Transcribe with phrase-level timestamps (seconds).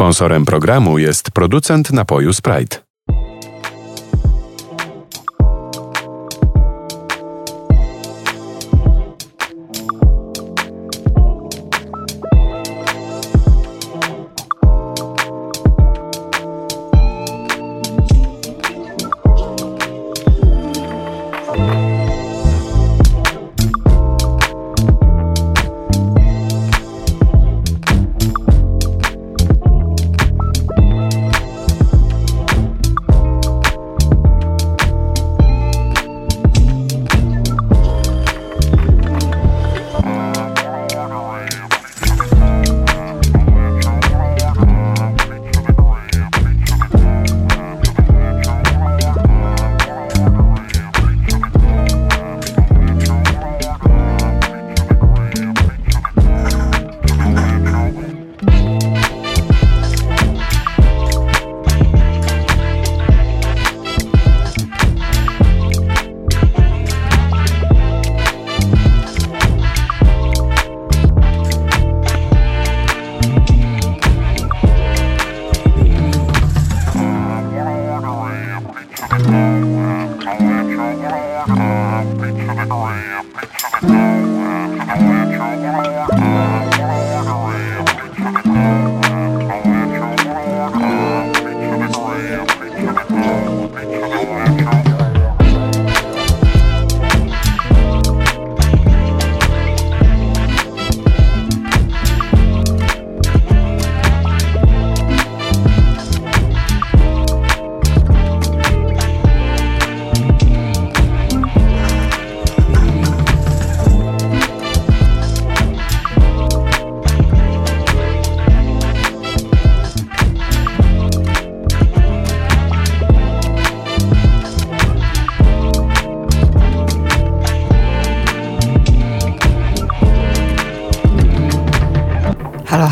[0.00, 2.89] Sponsorem programu jest producent napoju Sprite.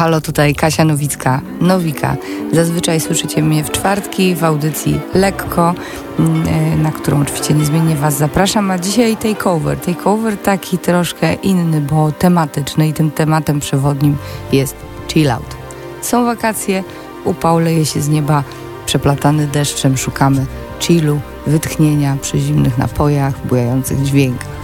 [0.08, 2.16] Halo, tutaj Kasia Nowicka, Nowika.
[2.52, 5.74] Zazwyczaj słyszycie mnie w czwartki w audycji Lekko,
[6.18, 9.78] mm, e, na którą oczywiście niezmiennie Was zapraszam, a dzisiaj takeover.
[9.78, 14.16] Takeover taki troszkę inny, bo tematyczny i tym tematem przewodnim
[14.52, 14.76] jest
[15.08, 15.56] chill out.
[16.02, 16.84] Są wakacje,
[17.24, 18.42] upał leje się z nieba,
[18.86, 20.46] przeplatany deszczem, szukamy
[20.80, 24.58] chillu, wytchnienia przy zimnych napojach, bujających dźwiękach.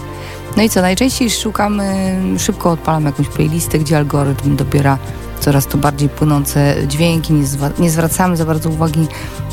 [0.56, 4.98] No i co, najczęściej szukamy, szybko odpalam jakąś playlistę, gdzie algorytm dobiera
[5.44, 7.46] coraz to bardziej płynące dźwięki, nie,
[7.78, 9.06] nie zwracamy za bardzo uwagi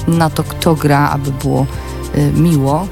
[0.07, 1.65] na to, kto gra, aby było
[2.15, 2.87] y, miło.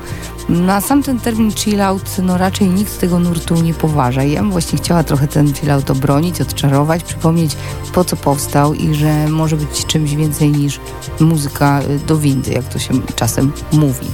[0.50, 4.24] Na sam ten termin chill out, no raczej nikt tego nurtu nie poważa.
[4.24, 7.56] Ja bym właśnie chciała trochę ten chill out obronić, odczarować, przypomnieć
[7.94, 10.80] po co powstał i że może być czymś więcej niż
[11.20, 14.08] muzyka y, do windy, jak to się czasem mówi.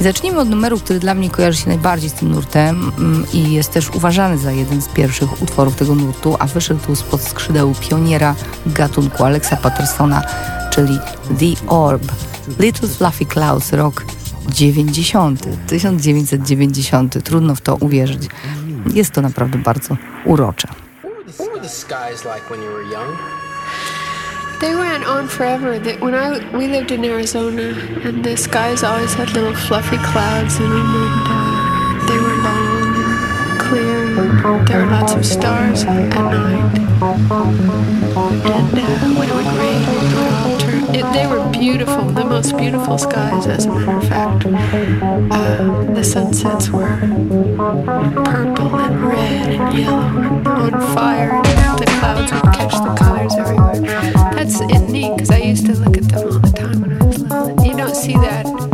[0.00, 3.72] Zacznijmy od numeru, który dla mnie kojarzy się najbardziej z tym nurtem mm, i jest
[3.72, 8.34] też uważany za jeden z pierwszych utworów tego nurtu, a wyszedł spod skrzydeł pioniera
[8.66, 10.22] gatunku Alexa Pattersona,
[10.70, 10.98] czyli
[11.38, 12.12] The Orb.
[12.58, 14.04] Little Fluffy Clouds, rok
[14.48, 17.24] 90, 1990.
[17.24, 18.22] Trudno w to uwierzyć.
[18.94, 20.68] Jest to naprawdę bardzo urocze.
[21.34, 23.18] What were the skies like when you were young?
[24.60, 25.78] They went on forever.
[26.00, 30.68] when I we lived in Arizona, and the skies always had little fluffy clouds in
[30.68, 34.18] them, and uh, they were long and clear.
[34.18, 36.78] And there were lots of stars at night.
[38.50, 40.37] And uh, when it would rain,
[40.98, 44.46] it they were beautiful, the most beautiful skies, as a matter of fact.
[44.46, 46.88] Uh, the sunsets were
[48.24, 51.40] purple and red and yellow and on fire.
[51.44, 53.80] And the clouds would catch the colors everywhere.
[54.34, 57.18] That's neat because I used to look at them all the time when I was
[57.18, 57.64] little.
[57.64, 58.67] You don't see that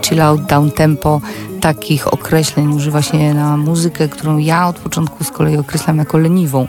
[0.00, 1.20] chill out, down tempo.
[1.60, 6.68] Takich określeń używa się na muzykę, którą ja od początku z kolei określam jako leniwą.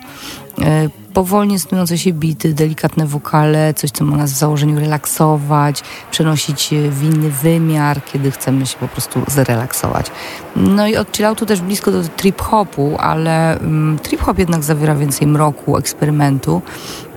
[1.22, 6.90] Powolnie snujące się bity, delikatne wokale, coś co ma nas w założeniu relaksować, przenosić e,
[6.90, 10.12] w inny wymiar, kiedy chcemy się po prostu zrelaksować.
[10.56, 15.78] No i od chilloutu też blisko do trip-hopu, ale mm, trip-hop jednak zawiera więcej mroku,
[15.78, 16.62] eksperymentu.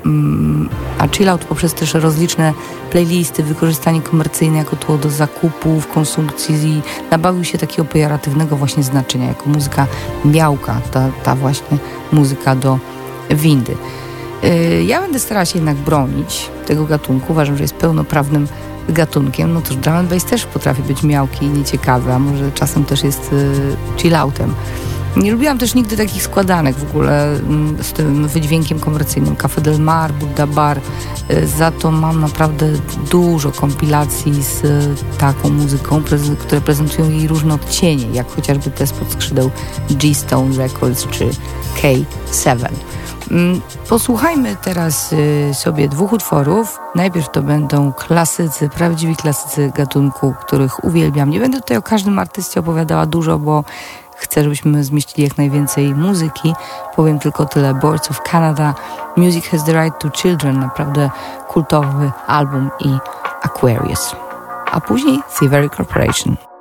[0.07, 0.69] Mm,
[0.99, 2.53] a chillout poprzez też rozliczne
[2.91, 9.51] playlisty, wykorzystanie komercyjne jako tło do zakupów, konsumpcji nabawił się takiego pejoratywnego właśnie znaczenia, jako
[9.51, 9.87] muzyka
[10.27, 11.79] białka, ta, ta właśnie
[12.13, 12.79] muzyka do
[13.31, 13.77] windy.
[14.43, 17.33] Yy, Ja będę starała się jednak bronić tego gatunku.
[17.33, 18.49] Uważam, że jest pełnoprawnym
[18.89, 19.55] gatunkiem.
[19.55, 23.05] No cóż, drum and bass też potrafi być miałki i nieciekawy, a może czasem też
[23.05, 24.55] jest yy, chilloutem.
[25.17, 29.37] Nie lubiłam też nigdy takich składanek w ogóle mm, z tym wydźwiękiem komercyjnym.
[29.37, 30.81] Café del Mar, Buddha Bar.
[31.31, 32.73] Y, Za to mam naprawdę
[33.11, 36.03] dużo kompilacji z y, taką muzyką,
[36.39, 39.51] które prezentują jej różne odcienie, jak chociażby te spod skrzydeł
[39.91, 41.31] G-Stone Records czy
[41.83, 42.69] K7.
[43.31, 46.79] Mm, Posłuchajmy teraz y, sobie dwóch utworów.
[46.95, 51.31] Najpierw to będą klasycy, prawdziwi klasycy gatunku, których uwielbiam.
[51.31, 53.65] Nie będę tutaj o każdym artyście opowiadała dużo, bo
[54.17, 56.55] chcę, żebyśmy zmieścili jak najwięcej muzyki.
[56.97, 57.75] Powiem tylko tyle.
[57.75, 58.75] Boards of Canada,
[59.17, 61.11] Music Has the Right to Children, naprawdę
[61.49, 62.97] kultowy album i
[63.43, 64.17] Aquarius.
[64.73, 66.54] A później Thievery Corporation.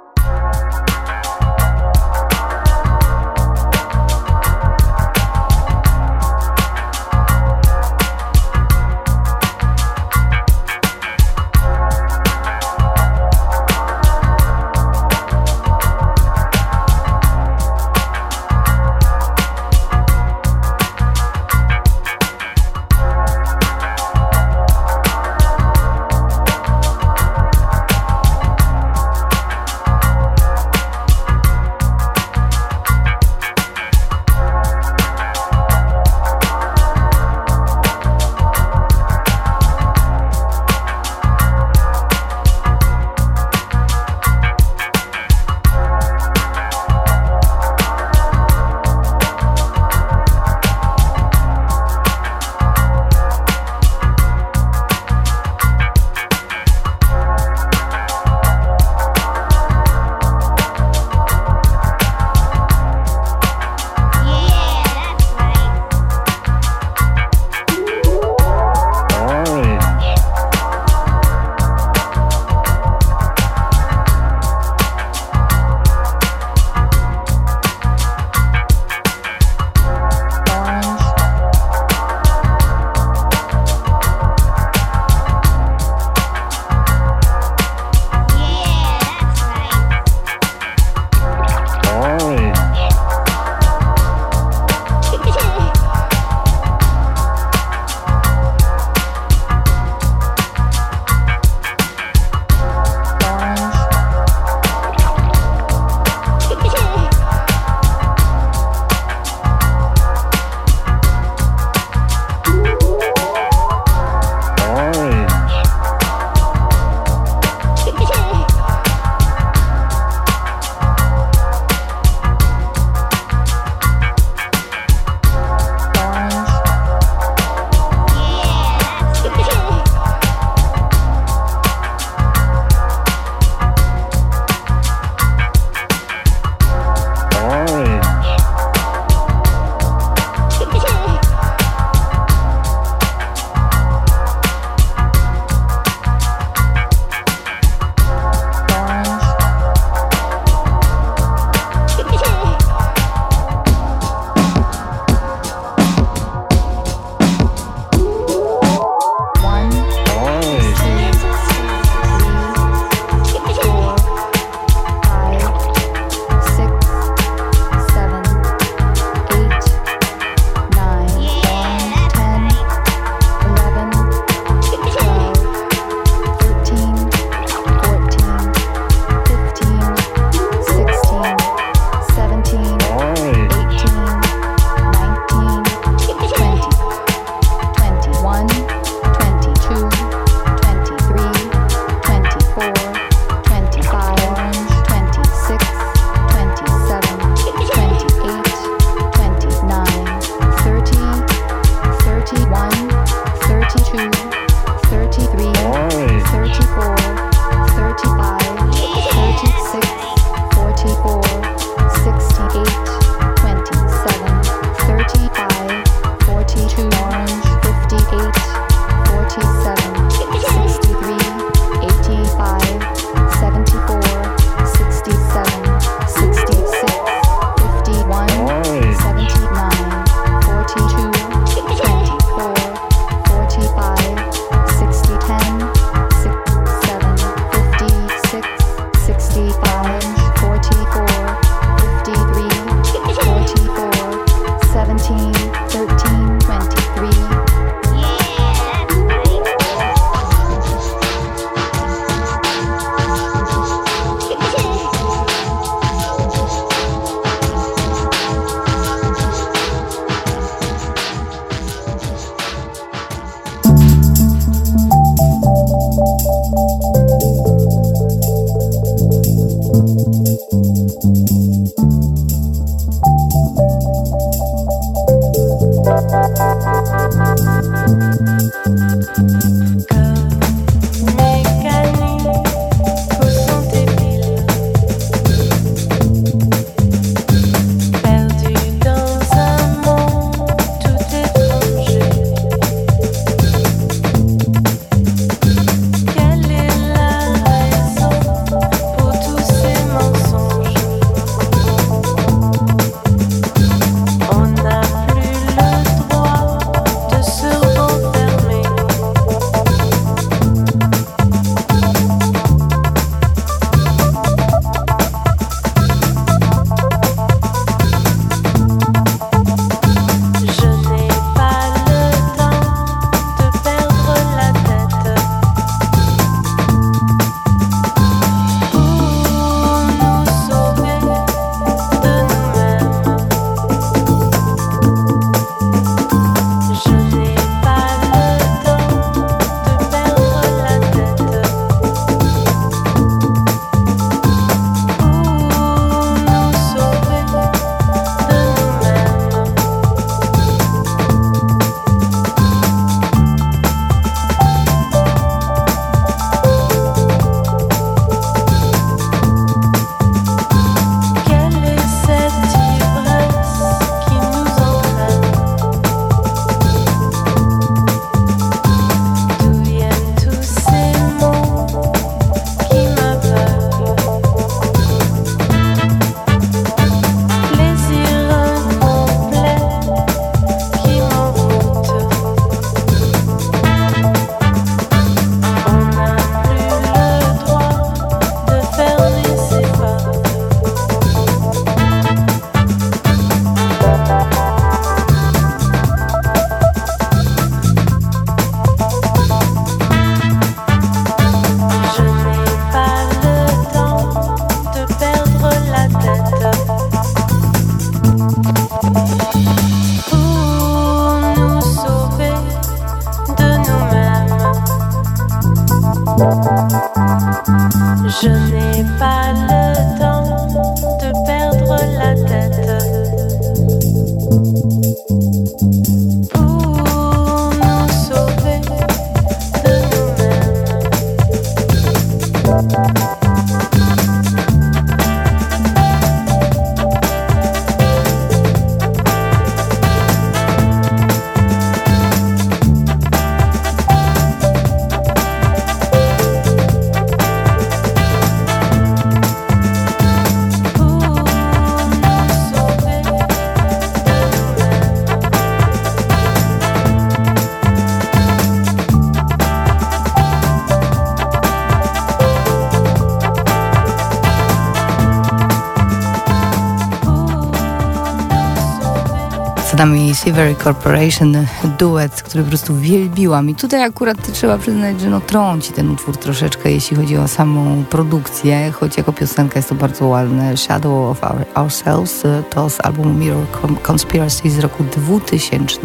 [470.16, 471.46] Silvery Corporation,
[471.80, 473.50] duet, który po prostu wielbiłam.
[473.50, 477.84] I tutaj akurat trzeba przyznać, że no trąci ten utwór troszeczkę, jeśli chodzi o samą
[477.90, 480.58] produkcję, choć jako piosenka jest to bardzo ładne.
[480.58, 483.46] Shadow of Our, Ourselves to z albumu Mirror
[483.92, 485.80] Conspiracy z roku 2000.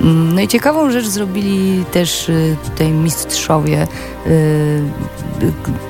[0.00, 3.86] Mm, no i ciekawą rzecz zrobili też y, tutaj mistrzowie
[4.26, 4.82] y,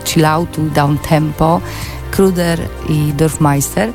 [0.05, 1.61] chilloutu, down tempo,
[2.11, 3.93] Kruder i Dorfmeister.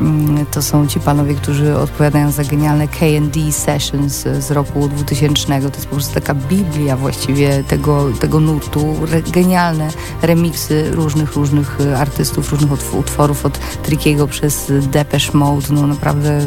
[0.00, 5.46] Mm, to są ci panowie, którzy odpowiadają za genialne K&D Sessions z roku 2000.
[5.46, 8.96] To jest po prostu taka biblia właściwie tego, tego nurtu.
[9.12, 9.88] Re, genialne
[10.22, 15.66] remiksy różnych, różnych artystów, różnych utworów od Trickiego przez Depeche Mode.
[15.70, 16.40] No naprawdę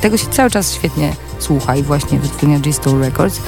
[0.00, 3.40] tego się cały czas świetnie słucha i właśnie wytwórnia G-Store Records.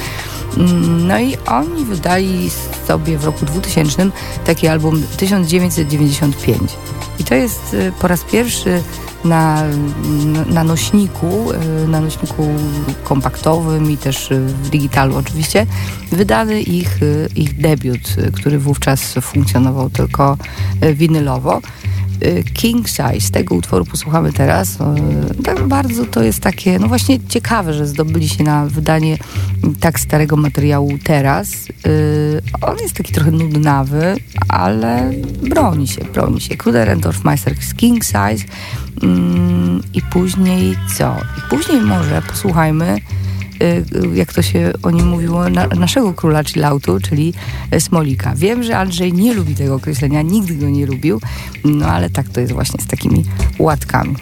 [0.57, 2.49] Mm, no i oni wydali
[2.87, 4.09] sobie w roku 2000
[4.45, 6.71] taki album 1995.
[7.19, 8.83] I to jest y, po raz pierwszy
[9.25, 9.63] na,
[10.49, 12.47] na nośniku, y, na nośniku
[13.03, 15.65] kompaktowym i też w digitalu oczywiście,
[16.11, 20.37] wydany ich, y, ich debiut, który wówczas funkcjonował tylko
[20.93, 21.61] winylowo.
[22.53, 24.77] King Size, tego utworu posłuchamy teraz.
[25.43, 29.17] Tak bardzo to jest takie, no właśnie ciekawe, że zdobyli się na wydanie
[29.79, 31.51] tak starego materiału teraz.
[32.61, 34.15] On jest taki trochę nudnawy,
[34.47, 35.11] ale
[35.49, 36.57] broni się, broni się.
[36.57, 38.45] Kruder Endorf Meister King Size
[39.03, 41.15] mm, i później co?
[41.37, 43.26] I później może posłuchajmy y,
[44.13, 47.33] jak to się o nim mówiło, na, naszego króla chilloutu, czyli
[47.79, 48.35] Smolika.
[48.35, 51.21] Wiem, że Andrzej nie lubi tego określenia, nigdy go nie lubił,
[51.65, 53.23] no ale tak to jest właśnie z takimi
[53.59, 54.15] łatkami.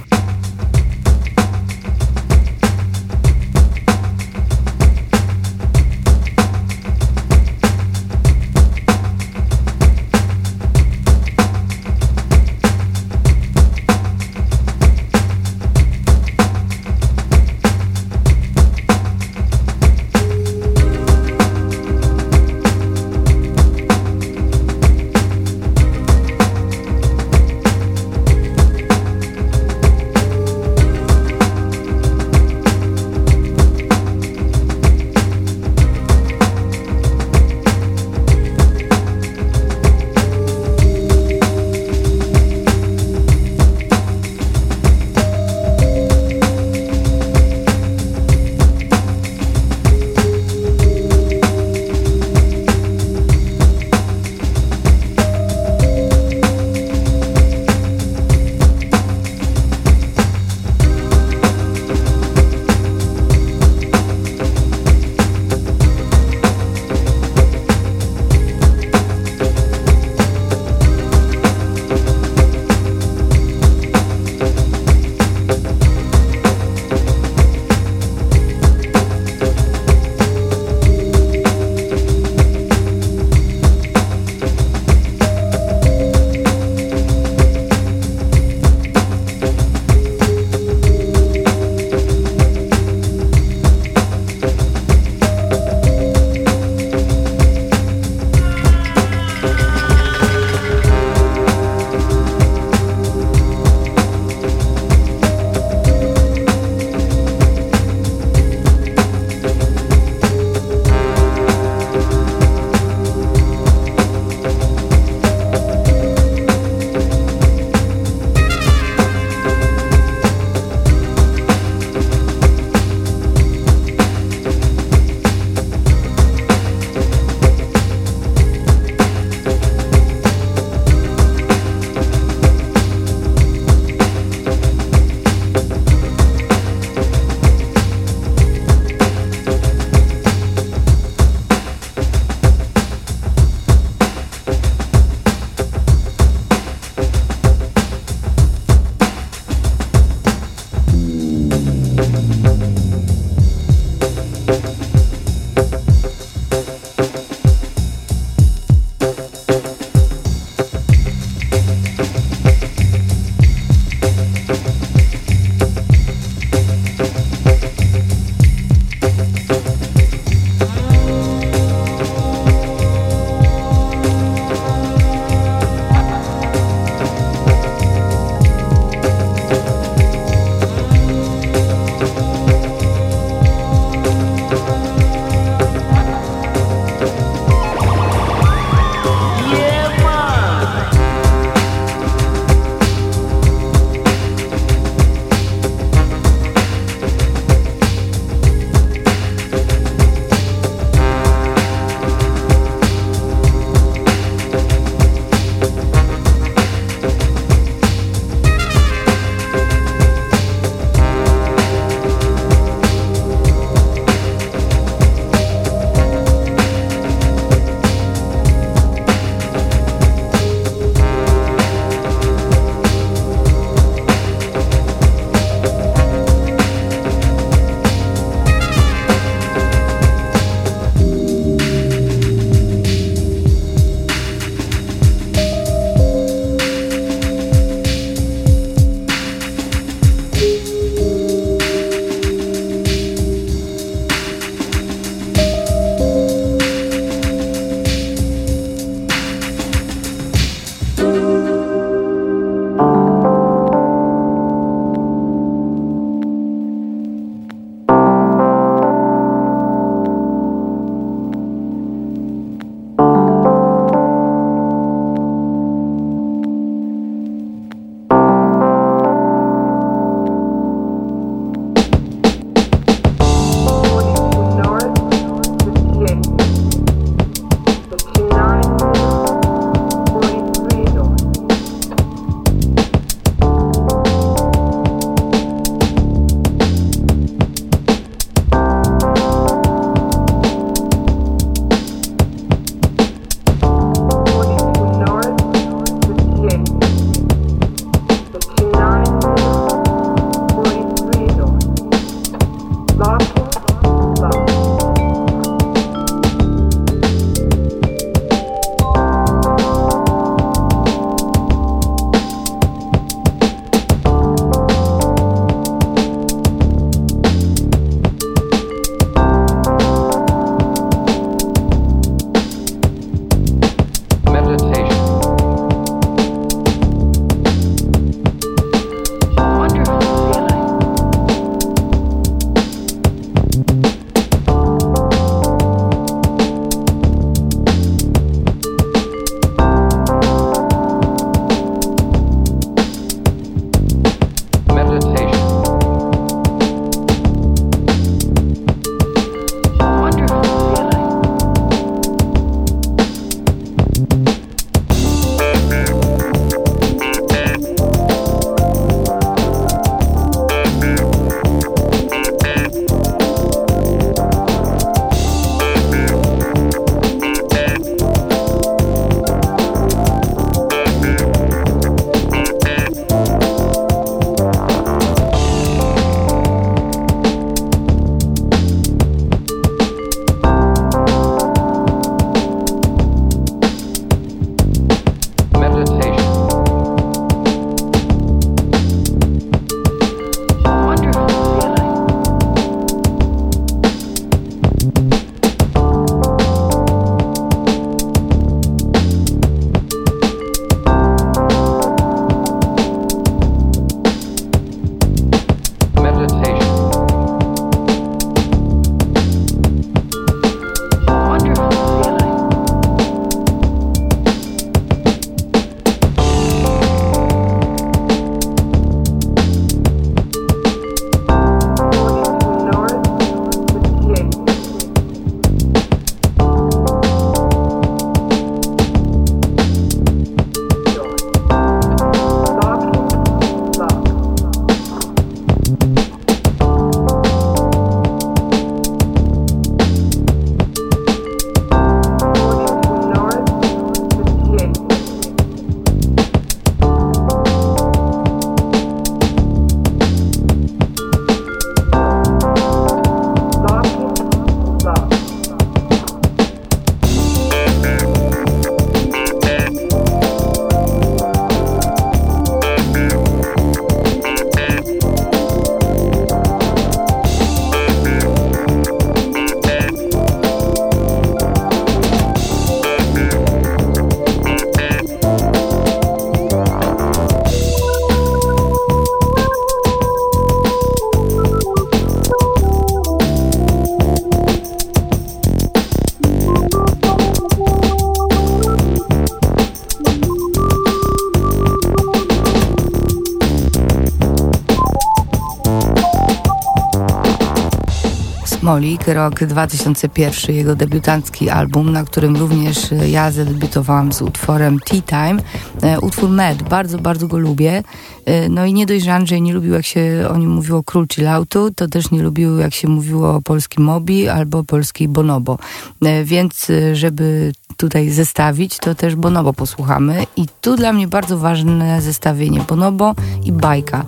[498.76, 505.42] Molik, rok 2001, jego debiutancki album, na którym również ja zadebiutowałam z utworem Tea Time.
[505.82, 507.84] E, utwór Med, bardzo, bardzo go lubię.
[508.26, 511.08] E, no i nie dość, że Andrzej nie lubił, jak się o nim mówiło król
[511.08, 515.58] chilloutu, to też nie lubił, jak się mówiło o polskim Mobi albo polskiej Bonobo.
[516.02, 520.26] E, więc, żeby tutaj zestawić, to też Bonobo posłuchamy.
[520.36, 524.06] I tu dla mnie bardzo ważne zestawienie Bonobo i Bajka.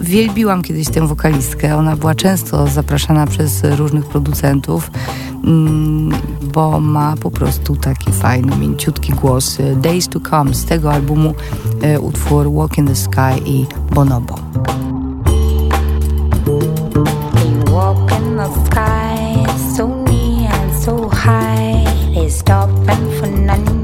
[0.00, 1.76] Wielbiłam kiedyś tę wokalistkę.
[1.76, 4.90] Ona była często zapraszana przez różnych producentów,
[5.44, 6.12] mm,
[6.54, 9.58] bo ma po prostu taki fajny, mięciutki głos.
[9.76, 11.34] Days to Come z tego albumu
[11.82, 14.34] e, utwór Walk in the Sky i Bonobo.
[19.76, 23.83] so and so high, they stop and for none.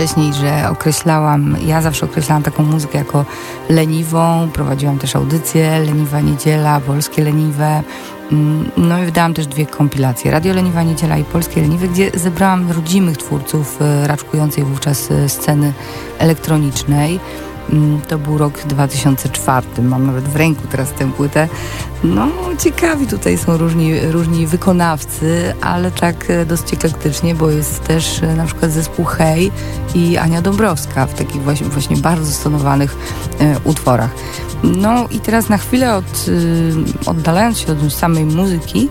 [0.00, 3.24] Wcześniej, że określałam, ja zawsze określałam taką muzykę jako
[3.68, 7.82] leniwą, prowadziłam też audycję Leniwa Niedziela, Polskie Leniwe,
[8.32, 12.72] mm, no i wydałam też dwie kompilacje, Radio Leniwa Niedziela i Polskie Leniwe, gdzie zebrałam
[12.72, 15.72] rodzimych twórców e, raczkującej wówczas e, sceny
[16.18, 17.20] elektronicznej.
[17.72, 19.66] Mm, to był rok 2004.
[19.82, 21.48] Mam nawet w ręku teraz tę płytę.
[22.04, 22.28] No,
[22.58, 28.34] ciekawi tutaj są różni, różni wykonawcy, ale tak e, dosyć eklektycznie, bo jest też e,
[28.34, 29.52] na przykład zespół Hej
[29.94, 32.96] i Ania Dąbrowska w takich właśnie, właśnie bardzo stonowanych
[33.40, 34.10] e, utworach.
[34.62, 36.26] No i teraz na chwilę od,
[37.06, 38.88] e, oddalając się od samej muzyki,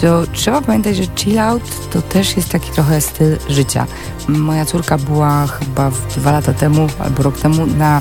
[0.00, 1.62] to trzeba pamiętać, że chill out
[1.92, 3.86] to też jest taki trochę styl życia.
[4.28, 7.93] Moja córka była chyba dwa lata temu albo rok temu na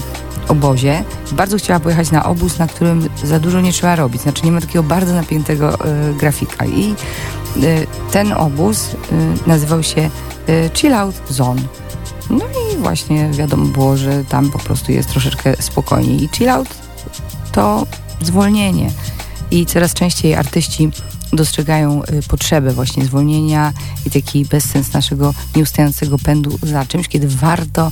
[0.48, 1.04] obozie.
[1.32, 4.22] Bardzo chciała pojechać na obóz, na którym za dużo nie trzeba robić.
[4.22, 6.66] Znaczy nie ma takiego bardzo napiętego y, grafika.
[6.66, 6.96] I
[7.64, 8.96] y, ten obóz y,
[9.48, 10.10] nazywał się
[10.74, 11.62] Chill Out Zone.
[12.30, 16.24] No i właśnie wiadomo było, że tam po prostu jest troszeczkę spokojniej.
[16.24, 16.70] I chill out
[17.52, 17.88] to
[18.22, 18.92] zwolnienie.
[19.52, 20.90] I coraz częściej artyści
[21.34, 23.74] dostrzegają potrzebę właśnie zwolnienia
[24.06, 27.92] i taki bezsens naszego nieustającego pędu za czymś, kiedy warto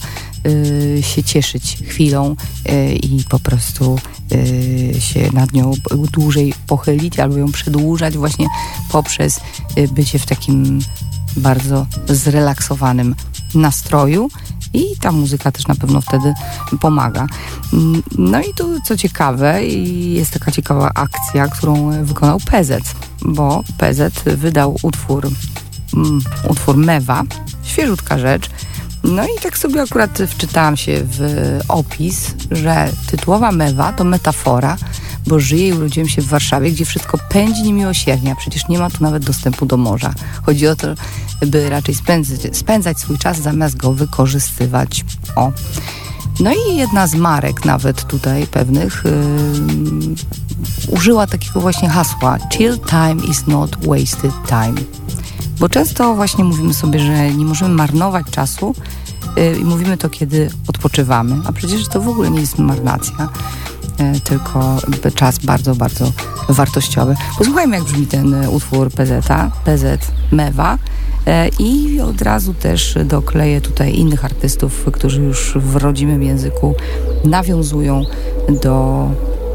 [1.01, 2.35] się cieszyć chwilą
[2.69, 3.99] y, i po prostu
[4.31, 5.73] y, się nad nią
[6.11, 8.47] dłużej pochylić albo ją przedłużać właśnie
[8.91, 9.39] poprzez
[9.77, 10.79] y, bycie w takim
[11.37, 13.15] bardzo zrelaksowanym
[13.55, 14.29] nastroju
[14.73, 16.33] i ta muzyka też na pewno wtedy
[16.81, 17.27] pomaga.
[18.17, 24.77] No i tu co ciekawe, jest taka ciekawa akcja, którą wykonał PZ, bo PZ wydał
[24.81, 25.29] utwór,
[25.93, 27.23] um, utwór Mewa,
[27.63, 28.49] świeżutka rzecz.
[29.03, 31.19] No i tak sobie akurat wczytałam się w
[31.67, 34.77] opis, że tytułowa Mewa to metafora
[35.27, 38.89] bo żyję i urodziłem się w Warszawie, gdzie wszystko pędzi niemiłosiernie, a przecież nie ma
[38.89, 40.13] tu nawet dostępu do morza.
[40.43, 40.87] Chodzi o to,
[41.47, 45.05] by raczej spędzać, spędzać swój czas zamiast go wykorzystywać.
[45.35, 45.51] O.
[46.39, 49.03] No i jedna z marek nawet tutaj pewnych
[50.87, 54.75] yy, użyła takiego właśnie hasła Chill time is not wasted time.
[55.61, 58.75] Bo często właśnie mówimy sobie, że nie możemy marnować czasu
[59.37, 63.29] yy, i mówimy to, kiedy odpoczywamy, a przecież to w ogóle nie jest marnacja.
[63.97, 64.77] E, tylko
[65.15, 66.11] czas bardzo, bardzo
[66.49, 67.15] wartościowy.
[67.37, 69.27] Posłuchajmy, jak brzmi ten utwór PZ,
[69.65, 70.77] PZ Mewa.
[71.59, 76.75] I od razu też dokleję tutaj innych artystów, którzy już w rodzimym języku
[77.25, 78.03] nawiązują
[78.63, 79.07] do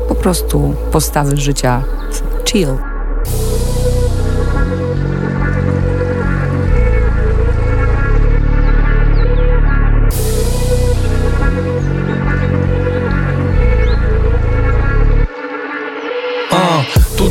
[0.09, 1.85] po prostu postawy życia
[2.45, 2.96] chill.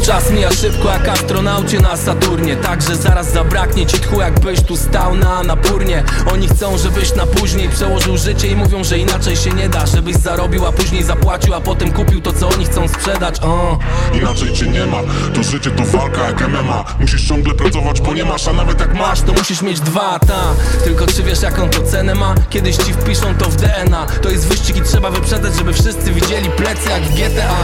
[0.06, 2.56] Czas mija szybko jak astronaucie na Saturnie.
[2.56, 7.70] Także zaraz zabraknie ci tchu jakbyś tu stał na napórnie Oni chcą żebyś na później
[7.70, 9.86] przełożył życie I mówią, że inaczej się nie da.
[9.86, 13.40] Żebyś zarobił, a później zapłacił A potem kupił to co oni chcą sprzedać.
[13.42, 13.80] O.
[14.14, 14.98] Inaczej cię nie ma.
[15.36, 18.94] To życie to walka jak MMA Musisz ciągle pracować, bo nie masz A nawet jak
[18.94, 20.44] masz, to musisz mieć dwa, ta
[20.84, 22.36] Tylko czy wiesz jaką to cenę ma?
[22.50, 26.50] Kiedyś ci wpiszą to w DNA To jest wyścig i trzeba wyprzedzać Żeby wszyscy widzieli
[26.50, 27.56] plecy jak w GTA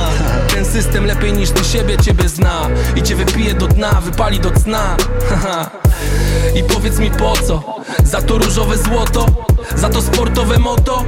[0.54, 4.50] Ten system lepiej niż ty siebie ciebie, zna I cię wypije do dna, wypali do
[4.50, 4.96] cna.
[6.58, 7.62] I powiedz mi po co?
[8.04, 9.26] Za to różowe złoto?
[9.76, 11.04] Za to sportowe moto?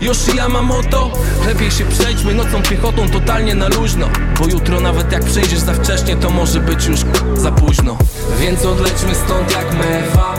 [0.00, 1.10] Yoshi Yamamoto
[1.46, 4.08] Lepiej się przejdźmy nocą piechotą totalnie na luźno
[4.38, 7.00] Bo jutro nawet jak przyjdziesz za wcześnie To może być już
[7.34, 7.96] za późno.
[8.40, 10.34] Więc odlećmy stąd jak mewa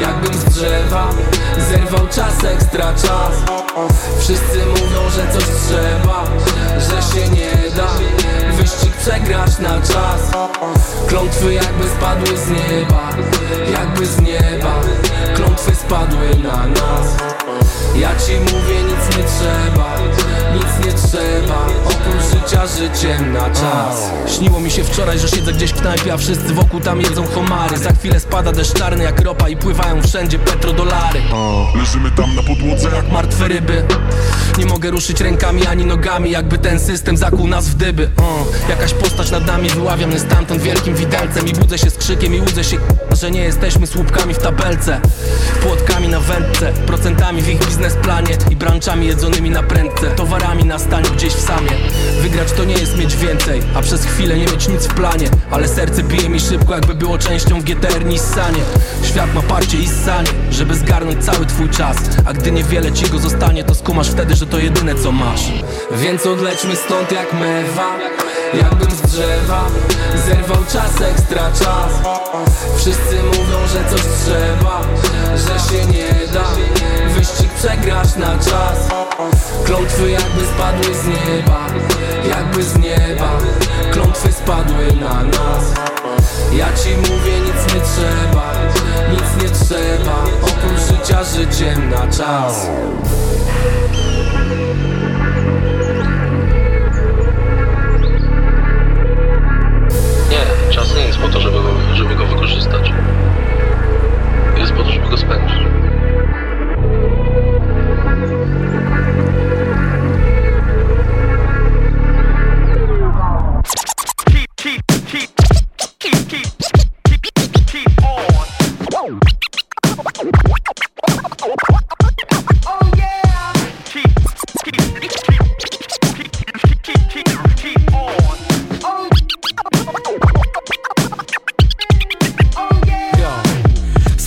[0.00, 1.10] Jakbym z drzewa
[1.70, 3.32] Zerwał czas, ekstra czas.
[4.18, 6.24] Wszyscy mówią, że coś trzeba
[6.78, 7.88] Że się nie da
[9.04, 10.30] Przegrać na czas.
[11.08, 13.10] Klątwy jakby spadły z nieba
[13.72, 14.80] Jakby z nieba
[22.78, 24.10] życiem na czas.
[24.36, 27.78] Śniło mi się wczoraj, że siedzę gdzieś w knajpie A wszyscy wokół tam jedzą homary.
[27.78, 31.20] Za chwilę spada deszcz czarny jak ropa I pływają wszędzie petrodolary.
[31.78, 33.84] Leżymy tam na podłodze jak martwe ryby.
[34.58, 38.10] Nie mogę ruszyć rękami ani nogami Jakby ten system zakuł nas w dyby.
[38.68, 42.40] Jakaś postać nad nami wyławia mnie stamtąd wielkim widelcem I budzę się z krzykiem i
[42.40, 42.78] łudzę się
[43.24, 45.00] że nie jesteśmy słupkami w tabelce.
[45.62, 50.10] Płotkami na wędce, procentami w ich biznesplanie I branczami jedzonymi na prędce.
[50.10, 51.70] Towarami na stanie gdzieś w samie.
[52.20, 55.28] Wygrać to nie jest mieć więcej A przez chwilę nie mieć nic w planie.
[55.50, 58.62] Ale serce bije mi szybko jakby było częścią GTR Nissanie.
[59.02, 61.96] Świat ma parcie i ssanie Żeby zgarnąć cały twój czas.
[62.26, 65.42] A gdy niewiele ci go zostanie To skumasz wtedy, że to jedyne co masz.
[65.90, 67.98] Więc odlećmy stąd jak mewa
[68.56, 69.64] Jakbym z drzewa
[70.26, 71.92] Zerwał czas, ekstra czas.
[72.76, 74.80] Wszyscy mówią, że coś trzeba
[75.36, 76.44] Że się nie da.
[77.14, 78.78] Wyścig przegrasz na czas.
[79.64, 81.66] Klątwy jakby spadły z nieba
[82.28, 83.38] Jakby z nieba.
[83.92, 85.64] Klątwy spadły na nas.
[86.52, 88.52] Ja ci mówię nic nie trzeba
[89.10, 90.24] Nic nie trzeba.
[90.42, 92.66] Oprócz życia życiem na czas
[101.24, 101.58] po to, żeby
[101.94, 102.92] żeby go wykorzystać.
[104.58, 105.63] Jest po to, żeby go spędzić.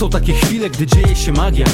[0.08, 1.66] Są takie chwile, gdy dzieje się magia.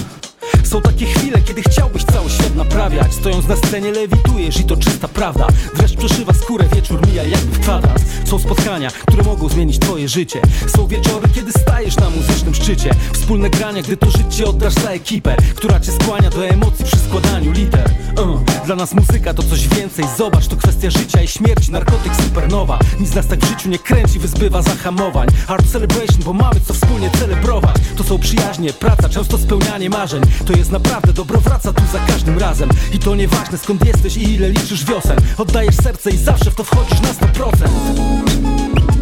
[0.65, 3.13] Są takie chwile, kiedy chciałbyś cały świat naprawiać.
[3.13, 5.47] Stojąc na scenie lewitujesz i to czysta prawda.
[5.77, 10.41] Dreszcz przeszywa skórę, wieczór mija jakby w kwadrans Są spotkania, które mogą zmienić twoje życie.
[10.77, 12.91] Są wieczory, kiedy stajesz na muzycznym szczycie.
[13.13, 17.53] Wspólne grania, gdy to życie oddasz za ekipę Która cię skłania do emocji przy składaniu
[17.53, 18.55] liter uh.
[18.67, 22.79] Dla nas muzyka to coś więcej, zobacz To kwestia życia i śmierci, narkotyk supernowa.
[23.01, 25.29] Nic nas tak w życiu nie kręci, wyzbywa zahamowań.
[25.49, 27.77] Art celebration, bo mamy co wspólnie celebrować.
[27.97, 30.23] To są przyjaźnie, praca, często spełnianie marzeń.
[30.47, 32.69] To jest naprawdę dobro wraca tu za każdym razem.
[32.93, 35.19] I to nieważne skąd jesteś i ile liczysz wiosen.
[35.39, 38.94] Oddajesz serce i zawsze w to wchodzisz na 100%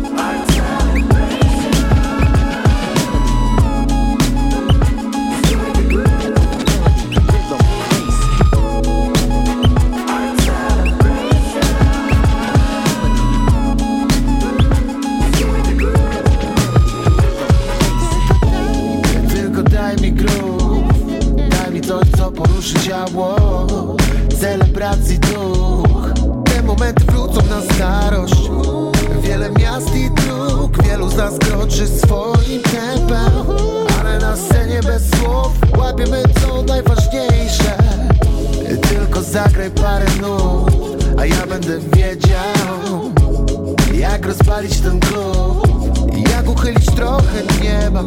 [44.23, 45.69] Jak rozpalić ten klub
[46.33, 48.05] Jak uchylić trochę nieba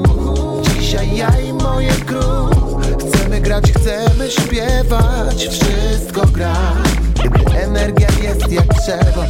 [0.80, 2.50] Dzisiaj ja i moje crew
[3.00, 6.56] Chcemy grać, chcemy śpiewać Wszystko gra.
[7.56, 9.26] Energia jest jak trzeba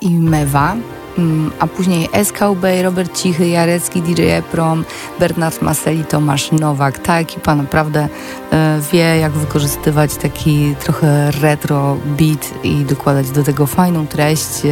[0.00, 0.76] i Mewa,
[1.18, 4.84] mm, a później SKB, Robert Cichy, Jarecki, DJ Eprom,
[5.20, 6.98] Bernard Maseli, Tomasz Nowak.
[6.98, 8.08] Ta ekipa naprawdę
[8.52, 14.68] e, wie, jak wykorzystywać taki trochę retro beat i dokładać do tego fajną treść, e,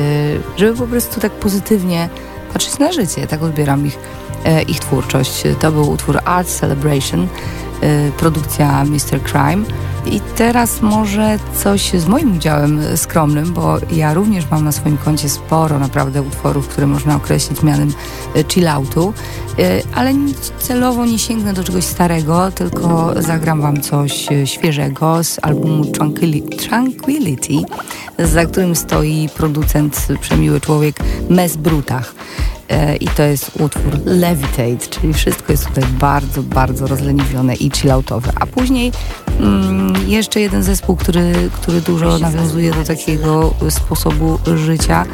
[0.57, 2.09] żeby po prostu tak pozytywnie
[2.53, 3.27] patrzeć na życie.
[3.27, 3.99] Tak odbieram ich,
[4.45, 5.43] e, ich twórczość.
[5.61, 7.29] To był utwór Art Celebration,
[8.17, 9.23] produkcja Mr.
[9.23, 9.65] Crime.
[10.07, 15.29] I teraz może coś z moim udziałem skromnym, bo ja również mam na swoim koncie
[15.29, 17.93] sporo naprawdę utworów, które można określić mianem
[18.37, 19.13] e, chilloutu,
[19.59, 20.13] e, ale
[20.59, 25.85] celowo nie sięgnę do czegoś starego, tylko zagram wam coś świeżego z albumu
[26.69, 27.55] Tranquility,
[28.19, 30.97] za którym stoi producent, przemiły człowiek
[31.31, 32.15] Mes Brutach.
[32.69, 38.33] E, i to jest utwór Levitate, czyli wszystko jest tutaj bardzo, bardzo rozleniwione i chilloutowe.
[38.41, 38.93] A później
[39.41, 45.05] mm, jeszcze jeden zespół, który, który dużo nawiązuje do takiego sposobu życia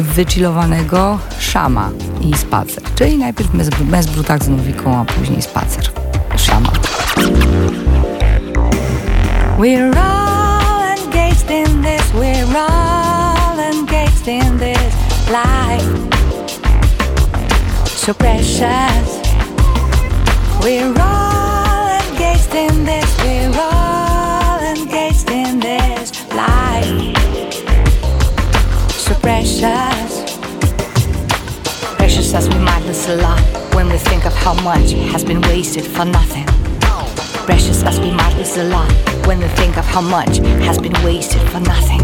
[0.00, 2.82] wychillowanego Szama i Spacer.
[2.94, 3.50] Czyli najpierw
[3.90, 5.90] Mesbru tak z Nowiką, a później Spacer.
[6.36, 6.72] Szama.
[9.58, 14.94] We're all engaged in this, we're all engaged in this
[15.30, 16.03] life
[18.04, 18.60] so precious.
[20.62, 27.16] We're all engaged in this, we're all engaged in this life.
[28.90, 30.36] So precious.
[31.96, 33.40] Precious as we might lose a lot
[33.74, 36.44] when we think of how much has been wasted for nothing.
[37.46, 38.92] Precious as we might lose a lot
[39.26, 40.36] when we think of how much
[40.66, 42.02] has been wasted for nothing.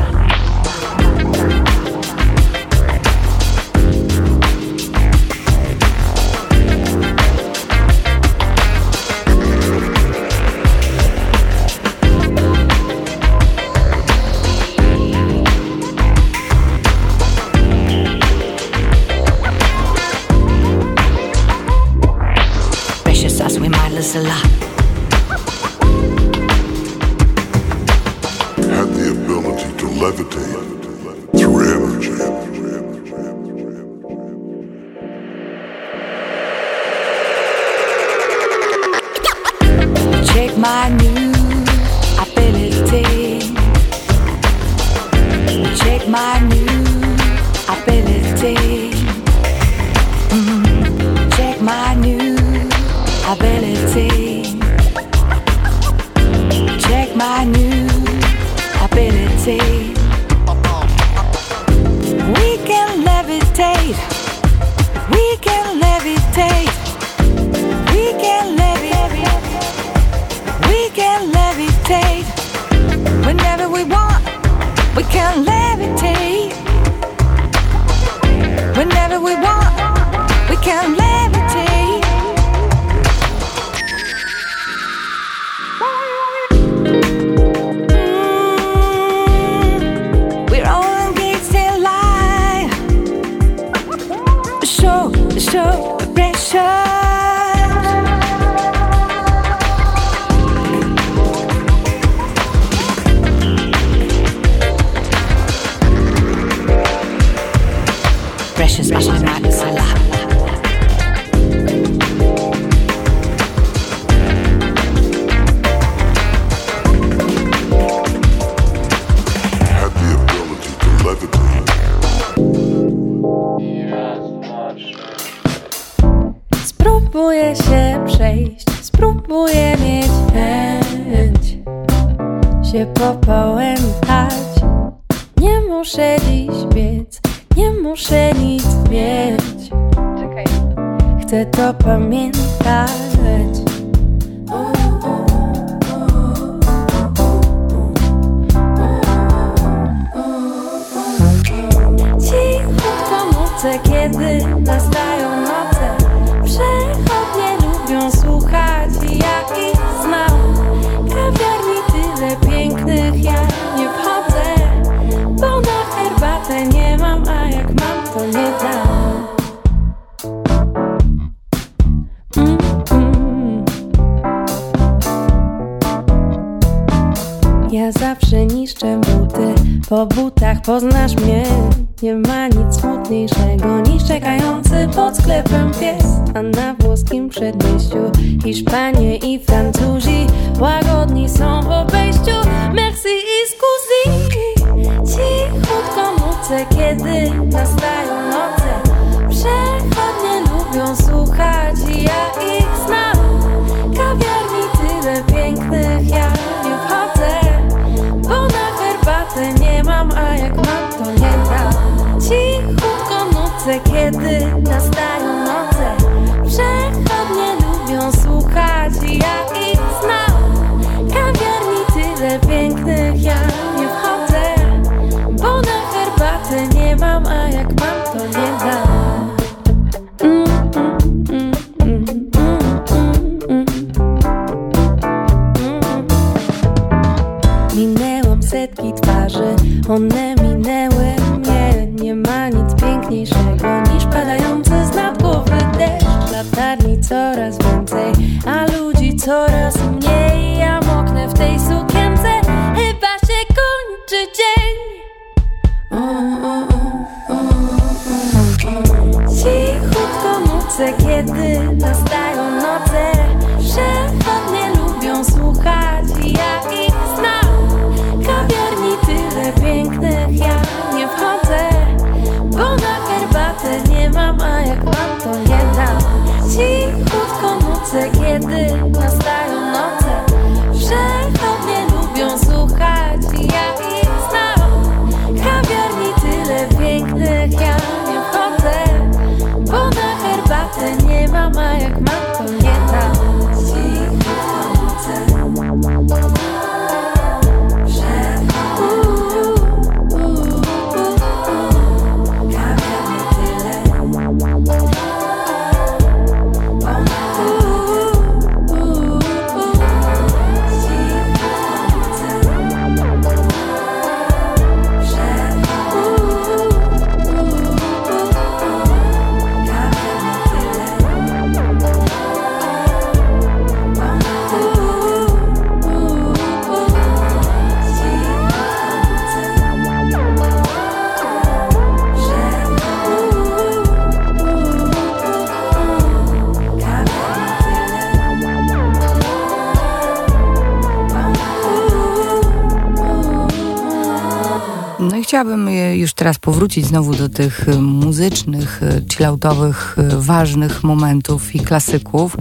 [345.30, 351.60] Chciałabym już teraz powrócić znowu do tych y, muzycznych, y, chilloutowych, y, ważnych momentów i
[351.60, 352.36] klasyków.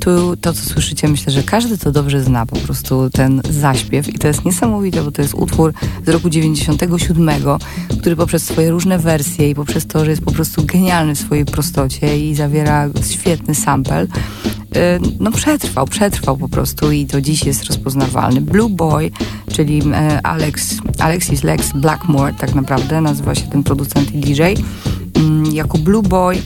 [0.00, 4.18] Tu to, co słyszycie, myślę, że każdy to dobrze zna, po prostu ten zaśpiew i
[4.18, 5.72] to jest niesamowite, bo to jest utwór
[6.06, 7.30] z roku 97,
[8.00, 11.44] który poprzez swoje różne wersje i poprzez to, że jest po prostu genialny w swojej
[11.44, 14.06] prostocie i zawiera świetny sample,
[14.76, 18.40] Y, no przetrwał, przetrwał po prostu i do dziś jest rozpoznawalny.
[18.40, 19.10] Blue Boy,
[19.52, 24.42] czyli e, Alex, Alexis Lex Blackmore tak naprawdę nazywa się ten producent i DJ.
[25.14, 26.42] Mm, jako Blue Boy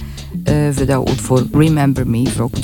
[0.73, 2.61] wydał utwór Remember Me w roku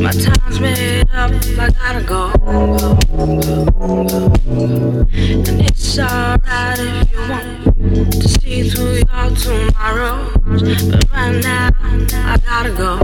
[0.00, 1.06] 97.
[5.48, 10.32] And it's alright if you want to see through your tomorrow.
[10.46, 11.70] But right now,
[12.14, 12.98] I gotta go.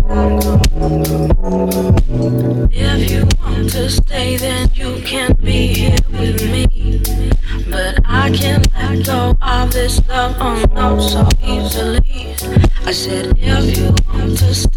[2.72, 7.02] If you want to stay, then you can be here with me.
[7.70, 12.34] But I can't let go of this love, oh no, so easily.
[12.86, 14.75] I said, if you want to stay,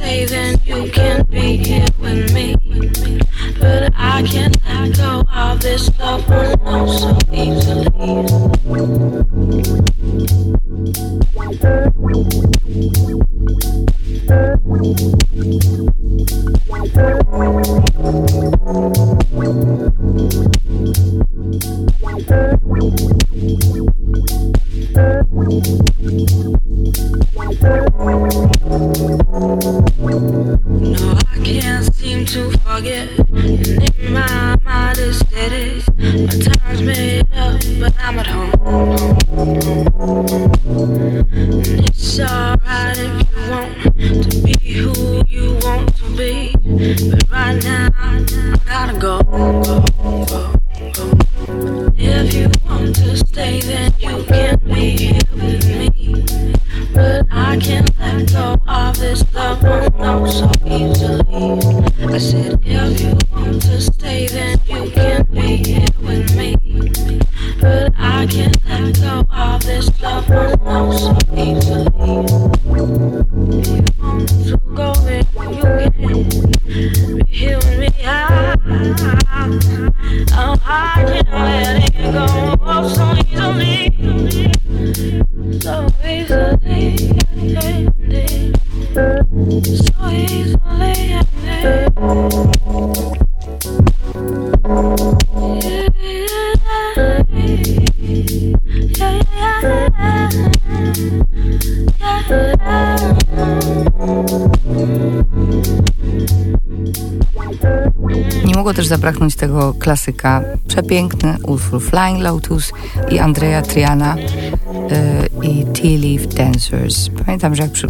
[108.89, 110.41] zabraknąć tego klasyka.
[110.67, 112.71] Przepiękny utwór Flying Lotus
[113.11, 117.09] i Andrea Triana y, i Tea Leaf Dancers.
[117.25, 117.87] Pamiętam, że jak przy,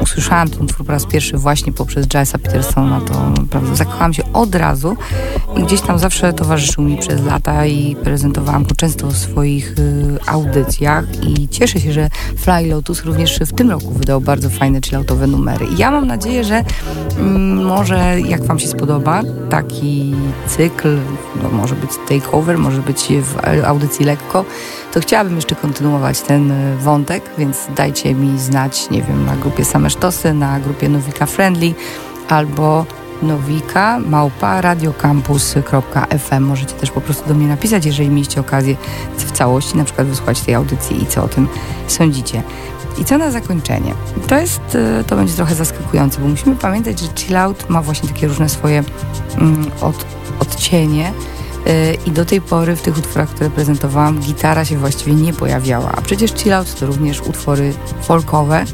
[0.00, 4.54] usłyszałam ten utwór po raz pierwszy właśnie poprzez Jessa Petersona, to naprawdę zakochałam się od
[4.54, 4.96] razu
[5.56, 10.18] i gdzieś tam zawsze towarzyszył mi przez lata i prezentowałam go często w swoich y,
[10.26, 15.26] audycjach i cieszę się, że Fly Lotus również w tym roku wydał bardzo fajne chilloutowe
[15.26, 15.66] numery.
[15.66, 16.64] I ja mam nadzieję, że
[17.18, 20.14] mm, może jak wam się spodoba taki
[20.46, 20.98] cykl,
[21.42, 24.44] no może być takeover, może być w audycji lekko,
[24.92, 29.64] to chciałabym jeszcze kontynuować ten y, wątek, więc dajcie mi znać, nie wiem, na grupie
[29.64, 31.74] Same Sztosy, na grupie Nowika Friendly
[32.28, 32.86] albo
[33.22, 36.44] nowika małpa radiocampus.fm.
[36.44, 38.76] Możecie też po prostu do mnie napisać, jeżeli mieliście okazję
[39.16, 41.48] w całości na przykład wysłuchać tej audycji i co o tym
[41.86, 42.42] sądzicie.
[42.98, 43.94] I co na zakończenie?
[44.28, 44.60] To jest,
[45.00, 48.48] y, to będzie trochę zaskakujące, bo musimy pamiętać, że chill out ma właśnie takie różne
[48.48, 48.84] swoje
[49.38, 50.06] mm, od,
[50.40, 51.12] odcienie
[51.66, 55.92] y, i do tej pory w tych utworach, które prezentowałam, gitara się właściwie nie pojawiała.
[55.96, 57.72] A przecież chill out to również utwory
[58.02, 58.64] folkowe,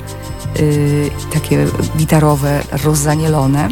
[0.61, 1.66] y, takie
[1.97, 3.68] gitarowe, rozzanielone.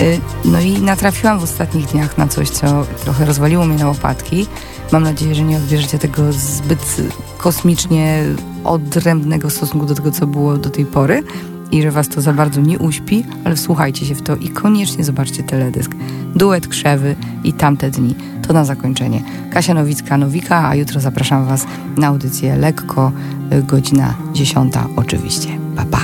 [0.00, 4.46] Y, No i natrafiłam w ostatnich dniach na coś, co trochę rozwaliło mnie na łopatki.
[4.92, 6.96] Mam nadzieję, że nie odbierzecie tego zbyt
[7.38, 8.24] kosmicznie
[8.64, 11.22] odrębnego stosunku do tego, co było do tej pory
[11.70, 15.04] i że was to za bardzo nie uśpi, ale wsłuchajcie się w to i koniecznie
[15.04, 15.94] zobaczcie teledysk.
[16.34, 18.14] Duet Krzewy i Tamte Dni.
[18.46, 19.22] To na zakończenie.
[19.50, 23.12] Kasia Nowicka-Nowika, a jutro zapraszam was na audycję lekko,
[23.52, 25.48] y, godzina 10 oczywiście.
[25.76, 26.00] Pa, pa.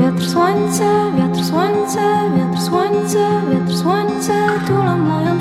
[0.00, 0.84] Wiatr, słońce,
[1.18, 2.00] wiatr, słońce,
[2.36, 3.18] wiatr, słońce,
[3.52, 4.32] wiatr, słońce
[4.66, 5.31] tulą moją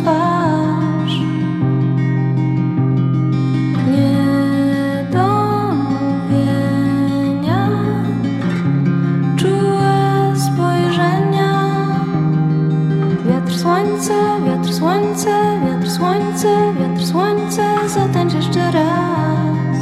[18.12, 19.78] zatańcz jeszcze raz.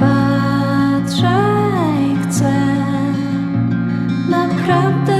[0.00, 1.40] Patrzę
[2.06, 2.52] i chcę
[4.30, 5.16] naprawdę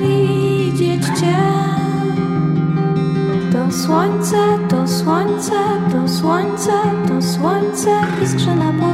[0.00, 1.36] widzieć Cię.
[3.52, 4.36] To słońce,
[4.68, 5.52] to słońce,
[5.92, 6.72] to słońce,
[7.08, 7.90] to słońce
[8.24, 8.93] iskrze na powiekach.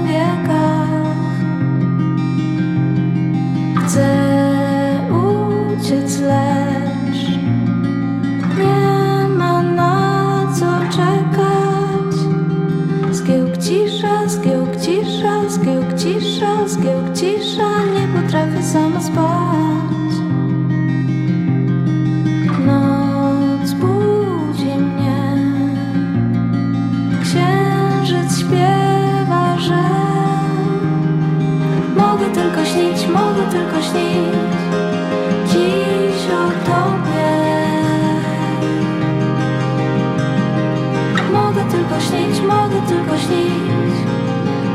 [42.71, 43.95] Mogę tylko śnić.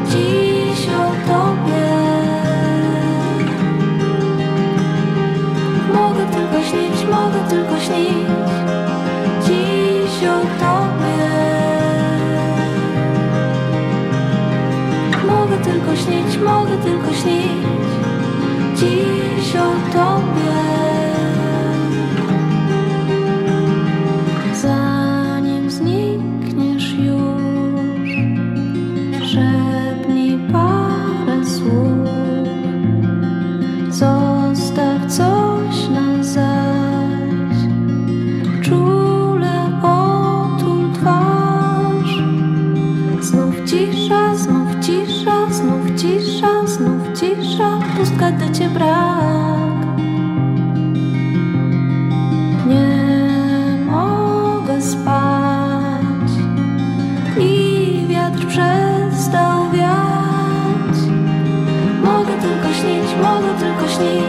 [0.09, 1.87] Dziś o tobie.
[5.93, 8.27] Mogę tylko śnić, mogę tylko śnić.
[9.45, 11.25] Dziś o tobie.
[15.27, 17.65] Mogę tylko śnić, mogę tylko śnić.
[18.75, 20.94] Dziś o tobie
[48.57, 49.85] cię brak.
[52.67, 56.29] Nie mogę spać
[57.39, 60.97] I wiatr przestał wiać.
[62.03, 64.24] Mogę tylko śnić, mogę tylko śnić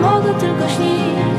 [0.00, 1.29] mogę tylko śnić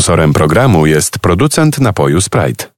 [0.00, 2.70] Sponsorem programu jest producent napoju Sprite.